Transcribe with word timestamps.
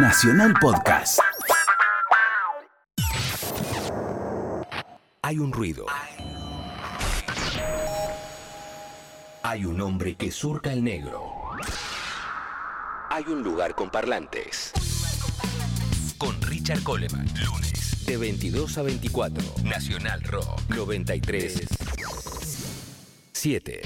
Nacional 0.00 0.54
Podcast. 0.60 1.18
Hay 5.22 5.38
un 5.40 5.52
ruido. 5.52 5.86
Hay 9.42 9.64
un 9.64 9.80
hombre 9.80 10.14
que 10.14 10.30
surca 10.30 10.72
el 10.72 10.84
negro. 10.84 11.50
Hay 13.10 13.24
un 13.24 13.42
lugar 13.42 13.74
con 13.74 13.90
parlantes. 13.90 14.72
Con 16.16 16.40
Richard 16.42 16.84
Coleman, 16.84 17.26
lunes, 17.44 18.06
de 18.06 18.16
22 18.18 18.78
a 18.78 18.82
24. 18.82 19.42
Nacional 19.64 20.22
Rock 20.22 20.60
93 20.68 21.66
7. 23.32 23.82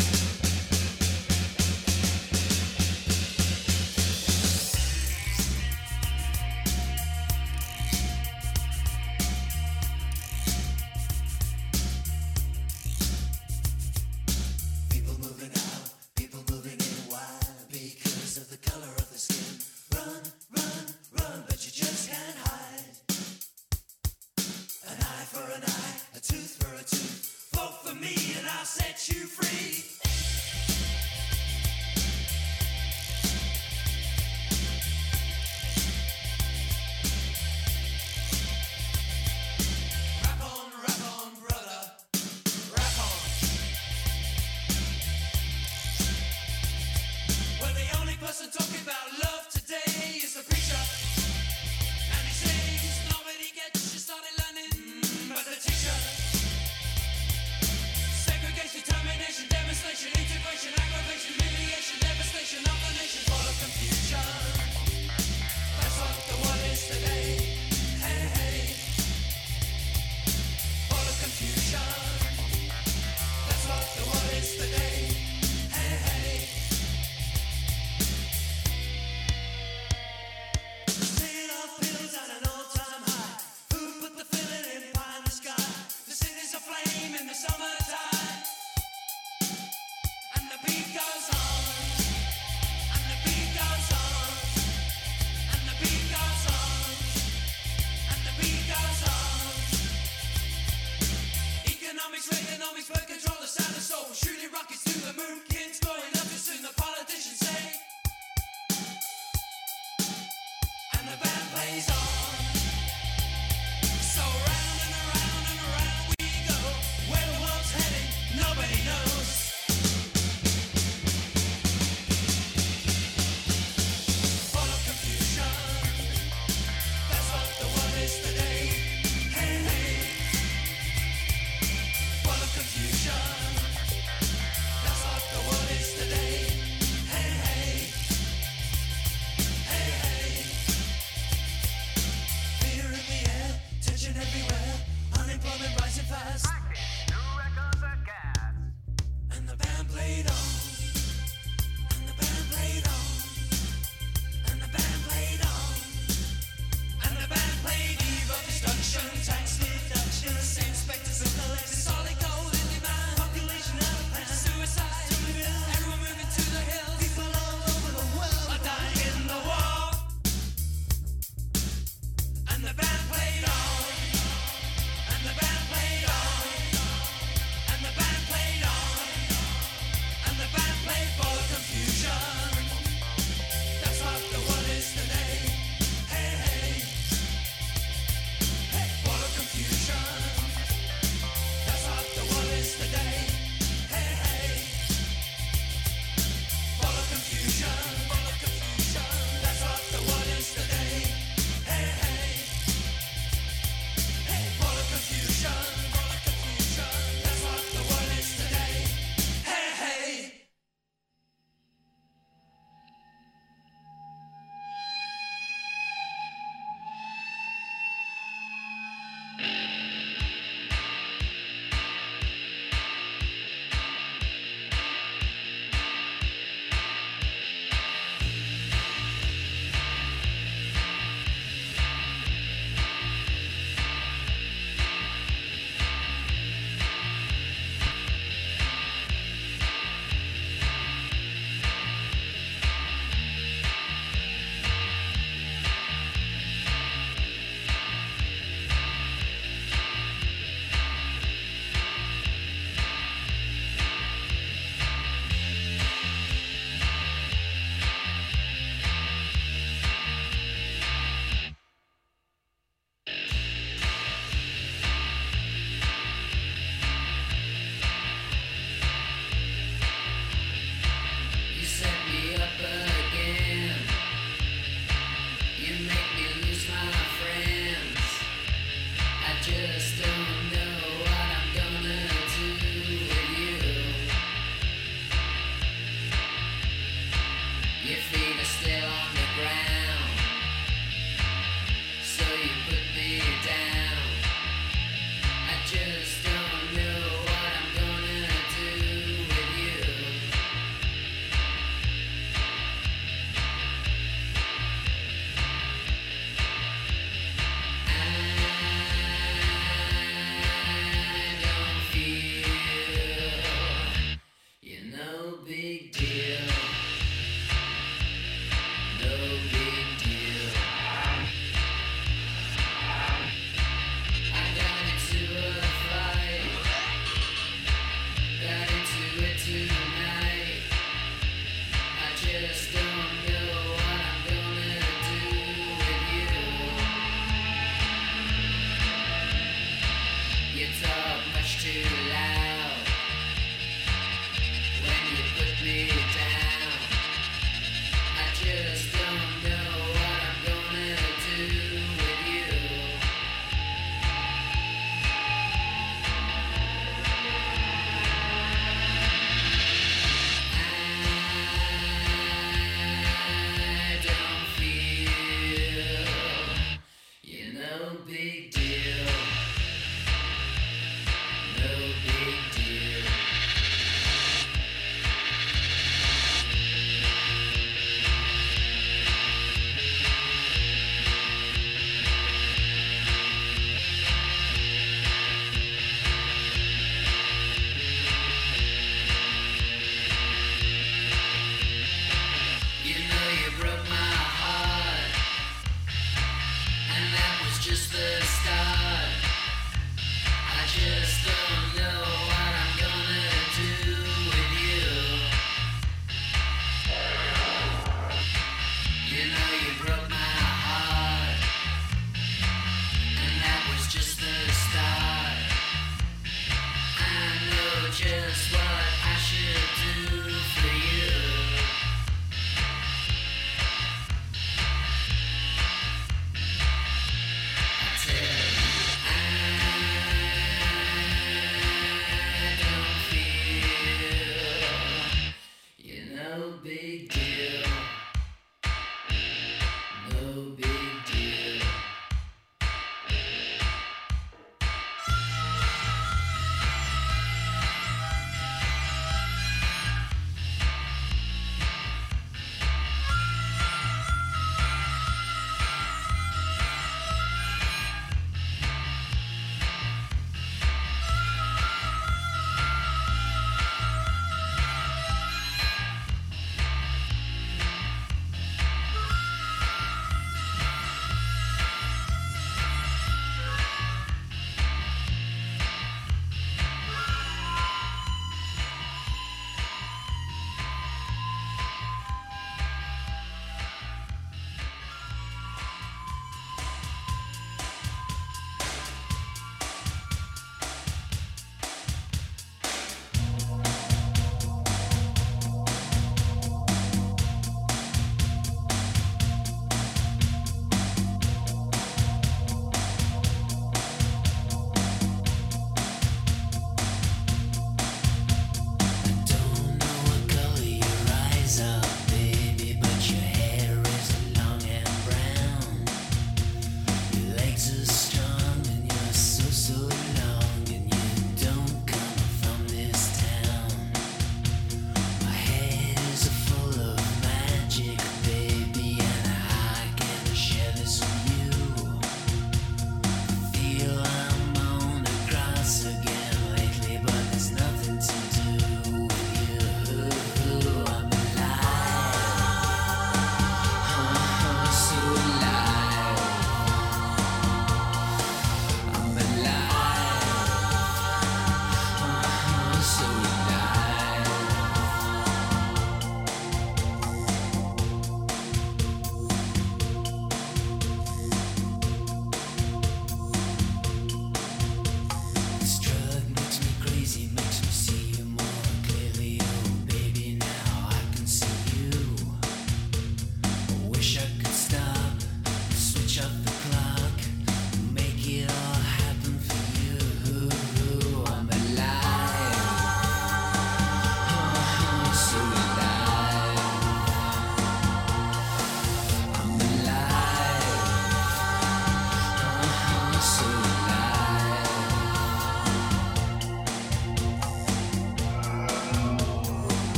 For 22.15 22.49
a 22.49 22.52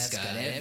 That's 0.00 0.16
got, 0.16 0.36
it. 0.36 0.59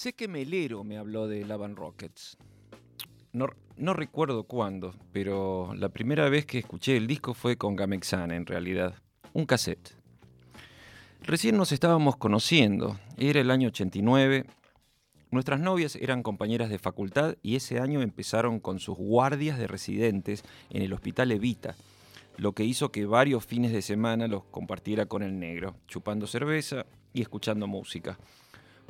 Sé 0.00 0.14
que 0.14 0.28
Melero 0.28 0.82
me 0.82 0.96
habló 0.96 1.28
de 1.28 1.44
Lavan 1.44 1.76
Rockets. 1.76 2.38
No, 3.34 3.48
no 3.76 3.92
recuerdo 3.92 4.44
cuándo, 4.44 4.94
pero 5.12 5.74
la 5.74 5.90
primera 5.90 6.30
vez 6.30 6.46
que 6.46 6.58
escuché 6.58 6.96
el 6.96 7.06
disco 7.06 7.34
fue 7.34 7.58
con 7.58 7.76
Gamexana, 7.76 8.34
en 8.34 8.46
realidad. 8.46 8.94
Un 9.34 9.44
cassette. 9.44 9.94
Recién 11.20 11.58
nos 11.58 11.70
estábamos 11.72 12.16
conociendo. 12.16 12.98
Era 13.18 13.42
el 13.42 13.50
año 13.50 13.68
89. 13.68 14.46
Nuestras 15.32 15.60
novias 15.60 15.96
eran 15.96 16.22
compañeras 16.22 16.70
de 16.70 16.78
facultad 16.78 17.36
y 17.42 17.56
ese 17.56 17.78
año 17.78 18.00
empezaron 18.00 18.58
con 18.58 18.78
sus 18.78 18.96
guardias 18.96 19.58
de 19.58 19.66
residentes 19.66 20.44
en 20.70 20.80
el 20.80 20.94
Hospital 20.94 21.30
Evita, 21.30 21.74
lo 22.38 22.54
que 22.54 22.64
hizo 22.64 22.90
que 22.90 23.04
varios 23.04 23.44
fines 23.44 23.70
de 23.70 23.82
semana 23.82 24.28
los 24.28 24.44
compartiera 24.44 25.04
con 25.04 25.22
el 25.22 25.38
negro, 25.38 25.76
chupando 25.88 26.26
cerveza 26.26 26.86
y 27.12 27.20
escuchando 27.20 27.66
música, 27.66 28.18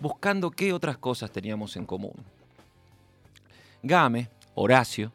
buscando 0.00 0.50
qué 0.50 0.72
otras 0.72 0.98
cosas 0.98 1.30
teníamos 1.30 1.76
en 1.76 1.86
común. 1.86 2.14
Game, 3.82 4.28
Horacio, 4.54 5.12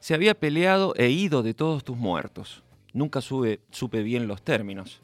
se 0.00 0.14
había 0.14 0.34
peleado 0.34 0.94
e 0.96 1.10
ido 1.10 1.42
de 1.42 1.54
todos 1.54 1.84
tus 1.84 1.96
muertos. 1.96 2.62
Nunca 2.92 3.20
supe 3.20 4.02
bien 4.02 4.28
los 4.28 4.42
términos. 4.42 5.00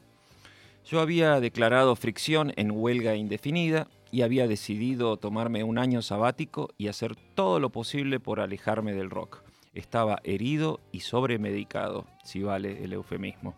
Yo 0.84 1.00
había 1.00 1.40
declarado 1.40 1.96
fricción 1.96 2.52
en 2.56 2.70
huelga 2.70 3.14
indefinida 3.14 3.88
y 4.12 4.22
había 4.22 4.46
decidido 4.48 5.16
tomarme 5.16 5.64
un 5.64 5.78
año 5.78 6.02
sabático 6.02 6.70
y 6.76 6.88
hacer 6.88 7.16
todo 7.34 7.60
lo 7.60 7.70
posible 7.70 8.20
por 8.20 8.40
alejarme 8.40 8.92
del 8.92 9.10
rock. 9.10 9.42
Estaba 9.72 10.20
herido 10.24 10.80
y 10.92 11.00
sobremedicado, 11.00 12.06
si 12.24 12.42
vale 12.42 12.82
el 12.84 12.92
eufemismo. 12.92 13.54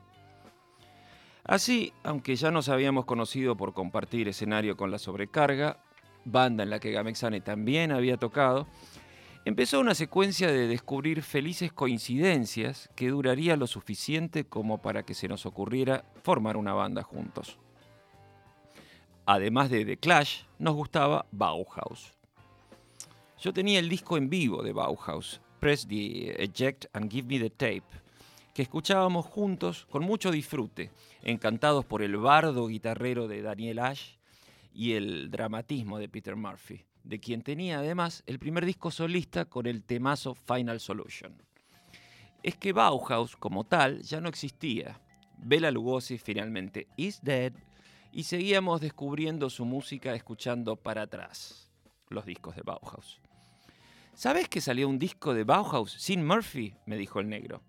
Así, 1.45 1.93
aunque 2.05 2.37
ya 2.37 2.51
nos 2.51 2.69
habíamos 2.69 3.05
conocido 3.05 3.57
por 3.57 3.73
compartir 3.73 4.29
escenario 4.29 4.77
con 4.77 4.91
la 4.91 4.99
sobrecarga, 4.99 5.83
banda 6.25 6.63
en 6.63 6.71
la 6.71 6.79
que 6.79 6.93
Gamexane 6.93 7.41
también 7.41 7.91
había 7.91 8.17
tocado, 8.17 8.69
empezó 9.45 9.81
una 9.81 9.95
secuencia 9.95 10.53
de 10.53 10.69
descubrir 10.69 11.23
felices 11.23 11.73
coincidencias 11.73 12.91
que 12.95 13.09
duraría 13.09 13.57
lo 13.57 13.67
suficiente 13.67 14.45
como 14.45 14.81
para 14.81 15.03
que 15.03 15.15
se 15.15 15.27
nos 15.27 15.45
ocurriera 15.45 16.05
formar 16.23 16.57
una 16.57 16.75
banda 16.75 17.03
juntos. 17.03 17.59
Además 19.27 19.71
de 19.71 19.85
The 19.85 19.97
Clash, 19.97 20.43
nos 20.59 20.75
gustaba 20.75 21.27
Bauhaus. 21.33 22.13
Yo 23.41 23.53
tenía 23.53 23.81
el 23.81 23.89
disco 23.89 24.17
en 24.17 24.31
vivo 24.31 24.63
de 24.63 24.73
Bauhaus, 24.73 25.41
Press 25.59 25.87
the 25.89 26.41
Eject 26.43 26.87
and 26.93 27.11
Give 27.11 27.27
Me 27.27 27.41
the 27.41 27.51
Tape, 27.51 28.02
que 28.55 28.63
escuchábamos 28.63 29.27
juntos 29.27 29.87
con 29.91 30.05
mucho 30.05 30.31
disfrute, 30.31 30.91
encantados 31.23 31.85
por 31.85 32.03
el 32.03 32.17
bardo 32.17 32.67
guitarrero 32.67 33.29
de 33.29 33.43
Daniel 33.43 33.79
Ash 33.79 34.17
y 34.75 34.93
el 34.93 35.31
dramatismo 35.31 35.99
de 35.99 36.09
Peter 36.09 36.37
Murphy 36.37 36.85
de 37.05 37.19
quien 37.19 37.43
tenía 37.43 37.79
además 37.79 38.23
el 38.27 38.39
primer 38.39 38.65
disco 38.65 38.91
solista 38.91 39.45
con 39.45 39.67
el 39.67 39.83
temazo 39.83 40.35
Final 40.35 40.81
Solution. 40.81 41.43
Es 42.43 42.57
que 42.57 42.73
Bauhaus 42.73 43.37
como 43.37 43.65
tal 43.65 44.03
ya 44.03 44.21
no 44.21 44.29
existía. 44.29 45.01
Bela 45.39 45.71
Lugosi 45.71 46.19
finalmente 46.19 46.89
is 46.97 47.21
dead 47.23 47.53
y 48.13 48.25
seguíamos 48.25 48.81
descubriendo 48.81 49.51
su 49.51 49.65
música 49.65 50.15
escuchando 50.15 50.77
para 50.77 51.03
atrás 51.03 51.71
los 52.09 52.27
discos 52.27 52.57
de 52.57 52.63
Bauhaus. 52.63 53.21
¿Sabes 54.15 54.49
que 54.49 54.61
salió 54.61 54.89
un 54.89 54.99
disco 54.99 55.35
de 55.35 55.45
Bauhaus 55.45 55.93
sin 55.93 56.25
Murphy? 56.27 56.75
me 56.85 56.97
dijo 56.97 57.21
el 57.21 57.29
negro. 57.29 57.63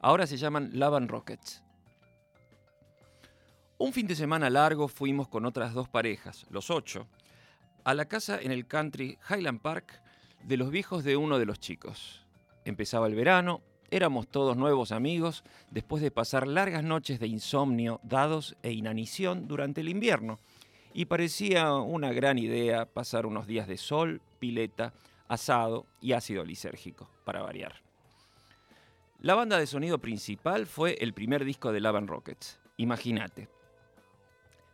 Ahora 0.00 0.28
se 0.28 0.36
llaman 0.36 0.70
Love 0.74 1.08
Rockets. 1.08 1.64
Un 3.78 3.92
fin 3.92 4.06
de 4.06 4.14
semana 4.14 4.48
largo 4.48 4.86
fuimos 4.86 5.26
con 5.28 5.44
otras 5.44 5.74
dos 5.74 5.88
parejas, 5.88 6.46
los 6.50 6.70
ocho, 6.70 7.08
a 7.82 7.94
la 7.94 8.06
casa 8.06 8.40
en 8.40 8.52
el 8.52 8.66
country 8.66 9.18
Highland 9.28 9.60
Park 9.60 10.00
de 10.44 10.56
los 10.56 10.70
viejos 10.70 11.02
de 11.02 11.16
uno 11.16 11.38
de 11.38 11.46
los 11.46 11.58
chicos. 11.58 12.24
Empezaba 12.64 13.08
el 13.08 13.16
verano, 13.16 13.60
éramos 13.90 14.28
todos 14.28 14.56
nuevos 14.56 14.92
amigos 14.92 15.42
después 15.70 16.00
de 16.00 16.12
pasar 16.12 16.46
largas 16.46 16.84
noches 16.84 17.18
de 17.18 17.26
insomnio, 17.26 18.00
dados 18.04 18.56
e 18.62 18.70
inanición 18.72 19.48
durante 19.48 19.80
el 19.80 19.88
invierno, 19.88 20.38
y 20.92 21.06
parecía 21.06 21.74
una 21.74 22.12
gran 22.12 22.38
idea 22.38 22.86
pasar 22.86 23.26
unos 23.26 23.48
días 23.48 23.66
de 23.66 23.76
sol, 23.76 24.22
pileta, 24.38 24.92
asado 25.26 25.86
y 26.00 26.12
ácido 26.12 26.44
lisérgico, 26.44 27.10
para 27.24 27.42
variar. 27.42 27.87
La 29.20 29.34
banda 29.34 29.58
de 29.58 29.66
sonido 29.66 29.98
principal 29.98 30.64
fue 30.66 30.96
el 31.00 31.12
primer 31.12 31.44
disco 31.44 31.72
de 31.72 31.80
Lavan 31.80 32.06
Rockets. 32.06 32.60
Imagínate. 32.76 33.48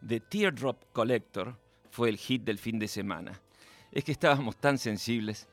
The 0.07 0.21
Teardrop 0.21 0.85
Collector 0.93 1.57
fue 1.91 2.11
el 2.11 2.19
hit 2.19 2.43
del 2.43 2.59
fin 2.59 2.79
de 2.79 2.87
semana. 2.87 3.41
Es 3.91 4.05
que 4.05 4.13
estábamos 4.13 4.59
tan 4.59 4.77
sensibles. 4.77 5.49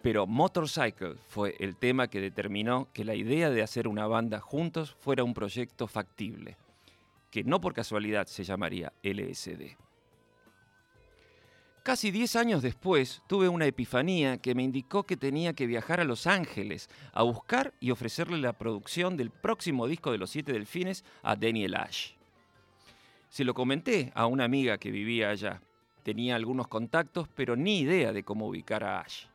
Pero 0.00 0.26
Motorcycle 0.26 1.16
fue 1.28 1.54
el 1.60 1.76
tema 1.76 2.08
que 2.08 2.22
determinó 2.22 2.88
que 2.94 3.04
la 3.04 3.14
idea 3.14 3.50
de 3.50 3.62
hacer 3.62 3.86
una 3.86 4.06
banda 4.06 4.40
juntos 4.40 4.96
fuera 4.98 5.22
un 5.22 5.34
proyecto 5.34 5.86
factible, 5.86 6.56
que 7.30 7.44
no 7.44 7.60
por 7.60 7.74
casualidad 7.74 8.28
se 8.28 8.44
llamaría 8.44 8.94
LSD. 9.02 9.76
Casi 11.86 12.10
10 12.10 12.34
años 12.34 12.62
después 12.62 13.22
tuve 13.28 13.48
una 13.48 13.64
epifanía 13.64 14.38
que 14.38 14.56
me 14.56 14.64
indicó 14.64 15.04
que 15.04 15.16
tenía 15.16 15.52
que 15.52 15.68
viajar 15.68 16.00
a 16.00 16.04
Los 16.04 16.26
Ángeles 16.26 16.90
a 17.12 17.22
buscar 17.22 17.74
y 17.78 17.92
ofrecerle 17.92 18.38
la 18.38 18.54
producción 18.54 19.16
del 19.16 19.30
próximo 19.30 19.86
disco 19.86 20.10
de 20.10 20.18
los 20.18 20.30
Siete 20.30 20.52
Delfines 20.52 21.04
a 21.22 21.36
Daniel 21.36 21.76
Ash. 21.76 22.14
Se 23.28 23.44
lo 23.44 23.54
comenté 23.54 24.10
a 24.16 24.26
una 24.26 24.42
amiga 24.42 24.78
que 24.78 24.90
vivía 24.90 25.30
allá. 25.30 25.62
Tenía 26.02 26.34
algunos 26.34 26.66
contactos, 26.66 27.28
pero 27.28 27.54
ni 27.54 27.78
idea 27.78 28.12
de 28.12 28.24
cómo 28.24 28.48
ubicar 28.48 28.82
a 28.82 28.98
Ash. 28.98 29.26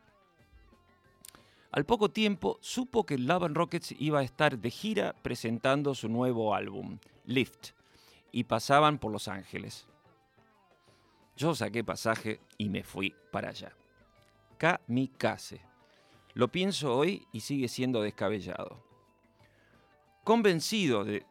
Al 1.70 1.86
poco 1.86 2.10
tiempo 2.10 2.58
supo 2.60 3.06
que 3.06 3.16
Love 3.16 3.44
and 3.44 3.56
Rockets 3.56 3.94
iba 3.98 4.18
a 4.20 4.24
estar 4.24 4.58
de 4.58 4.70
gira 4.70 5.14
presentando 5.22 5.94
su 5.94 6.10
nuevo 6.10 6.54
álbum, 6.54 6.98
Lift, 7.24 7.70
y 8.30 8.44
pasaban 8.44 8.98
por 8.98 9.10
Los 9.10 9.26
Ángeles. 9.26 9.86
Yo 11.36 11.54
saqué 11.54 11.82
pasaje 11.82 12.40
y 12.58 12.68
me 12.68 12.82
fui 12.82 13.14
para 13.30 13.50
allá. 13.50 13.72
Kamikaze. 14.58 15.60
Lo 16.34 16.48
pienso 16.48 16.96
hoy 16.96 17.26
y 17.32 17.40
sigue 17.40 17.68
siendo 17.68 18.02
descabellado. 18.02 18.82
Convencido 20.24 21.04
de, 21.04 21.24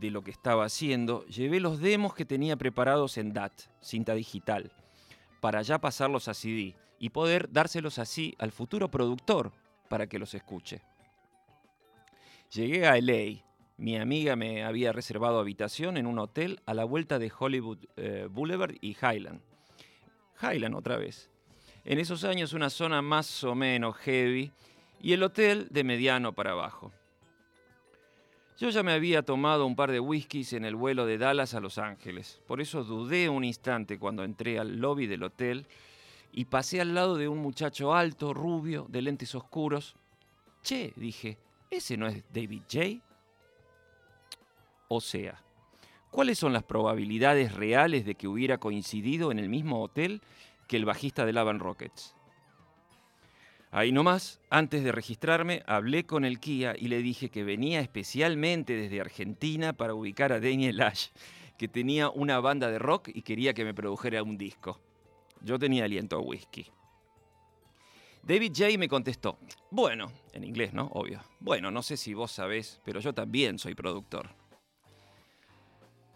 lo 0.00 0.22
que 0.22 0.30
estaba 0.30 0.64
haciendo, 0.64 1.26
llevé 1.26 1.60
los 1.60 1.80
demos 1.80 2.14
que 2.14 2.24
tenía 2.24 2.56
preparados 2.56 3.18
en 3.18 3.32
DAT, 3.32 3.52
cinta 3.80 4.14
digital, 4.14 4.72
para 5.40 5.62
ya 5.62 5.78
pasarlos 5.78 6.26
a 6.28 6.34
CD 6.34 6.74
y 6.98 7.10
poder 7.10 7.50
dárselos 7.52 7.98
así 7.98 8.34
al 8.38 8.50
futuro 8.50 8.90
productor 8.90 9.52
para 9.88 10.06
que 10.06 10.18
los 10.18 10.34
escuche. 10.34 10.80
Llegué 12.50 12.86
a 12.86 13.00
LA. 13.00 13.44
Mi 13.80 13.96
amiga 13.96 14.36
me 14.36 14.62
había 14.62 14.92
reservado 14.92 15.38
habitación 15.38 15.96
en 15.96 16.06
un 16.06 16.18
hotel 16.18 16.60
a 16.66 16.74
la 16.74 16.84
vuelta 16.84 17.18
de 17.18 17.32
Hollywood 17.36 17.78
eh, 17.96 18.28
Boulevard 18.30 18.74
y 18.82 18.90
Highland. 18.90 19.40
Highland 20.42 20.74
otra 20.74 20.98
vez. 20.98 21.30
En 21.86 21.98
esos 21.98 22.24
años 22.24 22.52
una 22.52 22.68
zona 22.68 23.00
más 23.00 23.42
o 23.42 23.54
menos 23.54 23.96
heavy 23.96 24.52
y 25.00 25.14
el 25.14 25.22
hotel 25.22 25.68
de 25.70 25.82
mediano 25.82 26.34
para 26.34 26.50
abajo. 26.50 26.92
Yo 28.58 28.68
ya 28.68 28.82
me 28.82 28.92
había 28.92 29.22
tomado 29.22 29.64
un 29.64 29.76
par 29.76 29.90
de 29.90 30.00
whiskies 30.00 30.52
en 30.52 30.66
el 30.66 30.76
vuelo 30.76 31.06
de 31.06 31.16
Dallas 31.16 31.54
a 31.54 31.60
Los 31.60 31.78
Ángeles, 31.78 32.42
por 32.46 32.60
eso 32.60 32.84
dudé 32.84 33.30
un 33.30 33.44
instante 33.44 33.98
cuando 33.98 34.24
entré 34.24 34.58
al 34.58 34.76
lobby 34.76 35.06
del 35.06 35.22
hotel 35.22 35.66
y 36.32 36.44
pasé 36.44 36.82
al 36.82 36.94
lado 36.94 37.16
de 37.16 37.28
un 37.28 37.38
muchacho 37.38 37.94
alto, 37.94 38.34
rubio, 38.34 38.84
de 38.90 39.00
lentes 39.00 39.34
oscuros. 39.34 39.96
Che, 40.62 40.92
dije, 40.96 41.38
¿ese 41.70 41.96
no 41.96 42.08
es 42.08 42.22
David 42.30 42.64
J? 42.70 43.09
O 44.92 45.00
sea, 45.00 45.40
¿cuáles 46.10 46.36
son 46.36 46.52
las 46.52 46.64
probabilidades 46.64 47.54
reales 47.54 48.04
de 48.04 48.16
que 48.16 48.26
hubiera 48.26 48.58
coincidido 48.58 49.30
en 49.30 49.38
el 49.38 49.48
mismo 49.48 49.80
hotel 49.84 50.20
que 50.66 50.76
el 50.76 50.84
bajista 50.84 51.24
de 51.24 51.32
Lavan 51.32 51.60
Rockets? 51.60 52.16
Ahí 53.70 53.92
nomás, 53.92 54.40
antes 54.50 54.82
de 54.82 54.90
registrarme, 54.90 55.62
hablé 55.68 56.06
con 56.06 56.24
el 56.24 56.40
Kia 56.40 56.74
y 56.76 56.88
le 56.88 57.02
dije 57.02 57.30
que 57.30 57.44
venía 57.44 57.78
especialmente 57.78 58.72
desde 58.72 59.00
Argentina 59.00 59.74
para 59.74 59.94
ubicar 59.94 60.32
a 60.32 60.40
Daniel 60.40 60.80
Ash, 60.82 61.10
que 61.56 61.68
tenía 61.68 62.10
una 62.10 62.40
banda 62.40 62.68
de 62.68 62.80
rock 62.80 63.10
y 63.14 63.22
quería 63.22 63.54
que 63.54 63.64
me 63.64 63.74
produjera 63.74 64.24
un 64.24 64.36
disco. 64.36 64.80
Yo 65.40 65.56
tenía 65.56 65.84
aliento 65.84 66.16
a 66.16 66.20
whisky. 66.20 66.66
David 68.24 68.54
J. 68.56 68.76
me 68.76 68.88
contestó, 68.88 69.38
bueno, 69.70 70.10
en 70.32 70.42
inglés, 70.42 70.72
¿no? 70.72 70.86
Obvio. 70.94 71.22
Bueno, 71.38 71.70
no 71.70 71.84
sé 71.84 71.96
si 71.96 72.12
vos 72.12 72.32
sabés, 72.32 72.80
pero 72.84 72.98
yo 72.98 73.14
también 73.14 73.56
soy 73.56 73.76
productor. 73.76 74.39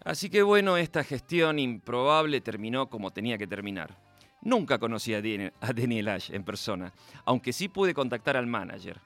Así 0.04 0.28
que 0.28 0.42
bueno, 0.42 0.76
esta 0.76 1.02
gestión 1.02 1.58
improbable 1.58 2.40
terminó 2.40 2.88
como 2.90 3.10
tenía 3.10 3.38
que 3.38 3.46
terminar. 3.46 3.96
Nunca 4.42 4.78
conocí 4.78 5.14
a 5.14 5.22
Daniel 5.22 6.08
Ash 6.08 6.30
en 6.30 6.44
persona, 6.44 6.92
aunque 7.24 7.54
sí 7.54 7.68
pude 7.68 7.94
contactar 7.94 8.36
al 8.36 8.46
manager. 8.46 9.00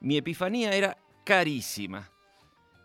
Mi 0.00 0.16
epifanía 0.16 0.72
era 0.72 0.96
carísima. 1.24 2.08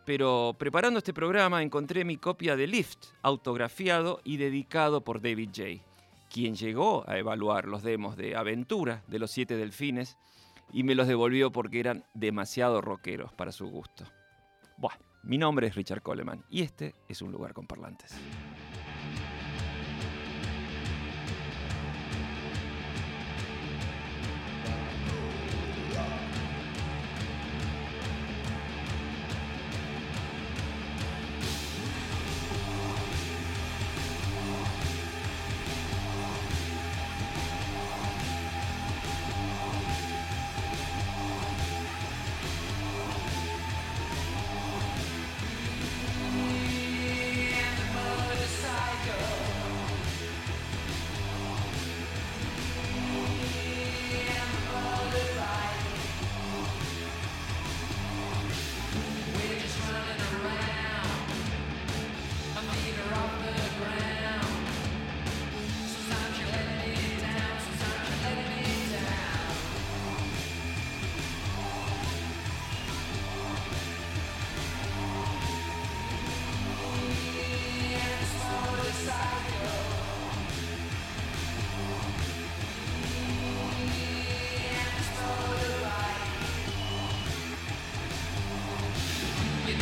Pero 0.03 0.55
preparando 0.57 0.97
este 0.97 1.13
programa 1.13 1.61
encontré 1.61 2.03
mi 2.03 2.17
copia 2.17 2.55
de 2.55 2.67
Lift, 2.67 3.05
autografiado 3.21 4.19
y 4.23 4.37
dedicado 4.37 5.01
por 5.01 5.21
David 5.21 5.49
J., 5.55 5.69
quien 6.29 6.55
llegó 6.55 7.07
a 7.07 7.19
evaluar 7.19 7.67
los 7.67 7.83
demos 7.83 8.17
de 8.17 8.35
Aventura 8.35 9.03
de 9.07 9.19
los 9.19 9.29
Siete 9.29 9.55
Delfines 9.55 10.17
y 10.73 10.83
me 10.83 10.95
los 10.95 11.07
devolvió 11.07 11.51
porque 11.51 11.79
eran 11.79 12.03
demasiado 12.15 12.81
rockeros 12.81 13.31
para 13.33 13.51
su 13.51 13.67
gusto. 13.67 14.05
Buah, 14.77 14.97
mi 15.23 15.37
nombre 15.37 15.67
es 15.67 15.75
Richard 15.75 16.01
Coleman 16.01 16.43
y 16.49 16.61
este 16.61 16.93
es 17.07 17.21
un 17.21 17.31
lugar 17.31 17.53
con 17.53 17.65
parlantes. 17.65 18.11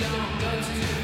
don't 0.02 0.42
go 0.42 0.52
too 0.62 1.01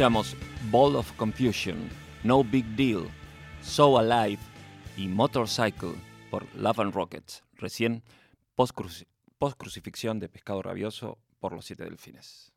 Escuchamos 0.00 0.34
Ball 0.70 0.96
of 0.96 1.12
Confusion, 1.18 1.76
No 2.24 2.42
Big 2.42 2.64
Deal, 2.74 3.06
So 3.60 3.98
Alive 3.98 4.38
y 4.96 5.08
Motorcycle 5.08 5.92
por 6.30 6.46
Love 6.54 6.80
and 6.80 6.94
Rockets, 6.94 7.42
recién 7.52 8.02
post-crucifixión 8.54 10.18
de 10.18 10.30
Pescado 10.30 10.62
Rabioso 10.62 11.18
por 11.38 11.52
los 11.52 11.66
Siete 11.66 11.84
Delfines. 11.84 12.50